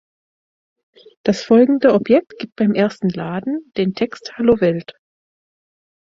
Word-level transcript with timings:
Das 1.21 1.43
folgende 1.43 1.93
Objekt 1.93 2.39
gibt 2.39 2.55
"beim 2.55 2.73
ersten 2.73 3.07
Laden" 3.09 3.71
den 3.77 3.93
Text 3.93 4.31
"Hallo, 4.35 4.59
Welt! 4.59 4.93